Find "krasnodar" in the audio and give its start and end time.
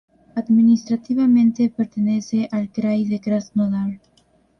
3.21-4.01